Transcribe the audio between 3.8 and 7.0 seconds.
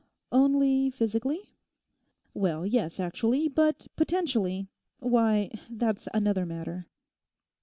potentially, why—that's another matter.